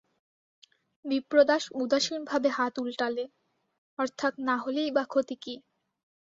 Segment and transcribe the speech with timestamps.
[1.05, 3.25] বিপ্রদাস উদাসীন ভাবে হাত ওলটালে,
[3.99, 5.55] অর্থাৎ না হলেই বা ক্ষতি কী?